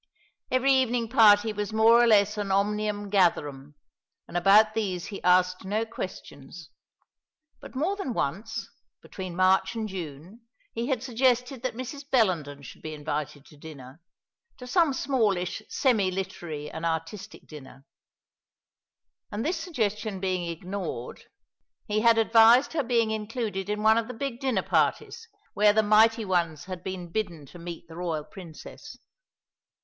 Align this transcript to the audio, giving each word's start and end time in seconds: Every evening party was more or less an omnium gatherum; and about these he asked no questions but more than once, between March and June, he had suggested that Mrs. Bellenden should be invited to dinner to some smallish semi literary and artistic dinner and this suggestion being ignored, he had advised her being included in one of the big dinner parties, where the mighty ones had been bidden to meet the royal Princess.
Every 0.49 0.73
evening 0.73 1.09
party 1.09 1.53
was 1.53 1.71
more 1.71 2.01
or 2.01 2.07
less 2.07 2.35
an 2.35 2.51
omnium 2.51 3.11
gatherum; 3.11 3.75
and 4.27 4.35
about 4.35 4.73
these 4.73 5.05
he 5.05 5.21
asked 5.23 5.63
no 5.63 5.85
questions 5.85 6.71
but 7.59 7.75
more 7.75 7.95
than 7.95 8.11
once, 8.15 8.67
between 9.03 9.35
March 9.35 9.75
and 9.75 9.87
June, 9.87 10.41
he 10.73 10.87
had 10.87 11.03
suggested 11.03 11.61
that 11.61 11.75
Mrs. 11.75 12.03
Bellenden 12.09 12.63
should 12.63 12.81
be 12.81 12.95
invited 12.95 13.45
to 13.45 13.57
dinner 13.57 14.01
to 14.57 14.65
some 14.65 14.91
smallish 14.91 15.61
semi 15.69 16.09
literary 16.09 16.71
and 16.71 16.83
artistic 16.83 17.45
dinner 17.45 17.85
and 19.31 19.45
this 19.45 19.57
suggestion 19.57 20.19
being 20.19 20.49
ignored, 20.49 21.25
he 21.85 21.99
had 21.99 22.17
advised 22.17 22.73
her 22.73 22.81
being 22.81 23.11
included 23.11 23.69
in 23.69 23.83
one 23.83 23.99
of 23.99 24.07
the 24.07 24.15
big 24.15 24.39
dinner 24.39 24.63
parties, 24.63 25.27
where 25.53 25.73
the 25.73 25.83
mighty 25.83 26.25
ones 26.25 26.65
had 26.65 26.83
been 26.83 27.11
bidden 27.11 27.45
to 27.45 27.59
meet 27.59 27.87
the 27.87 27.95
royal 27.97 28.23
Princess. 28.23 28.97